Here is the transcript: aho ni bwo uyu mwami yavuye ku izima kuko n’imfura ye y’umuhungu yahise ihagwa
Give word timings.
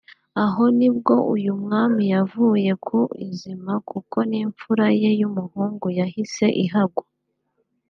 aho 0.43 0.63
ni 0.77 0.89
bwo 0.95 1.15
uyu 1.33 1.51
mwami 1.63 2.03
yavuye 2.13 2.71
ku 2.85 2.99
izima 3.27 3.73
kuko 3.89 4.17
n’imfura 4.29 4.85
ye 5.01 5.09
y’umuhungu 5.19 5.85
yahise 5.99 6.45
ihagwa 6.65 7.05